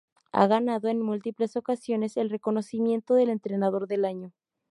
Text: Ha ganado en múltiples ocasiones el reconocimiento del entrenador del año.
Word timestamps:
Ha 0.31 0.47
ganado 0.47 0.87
en 0.87 0.99
múltiples 0.99 1.55
ocasiones 1.55 2.17
el 2.17 2.31
reconocimiento 2.31 3.13
del 3.13 3.29
entrenador 3.29 3.85
del 3.87 4.05
año. 4.05 4.31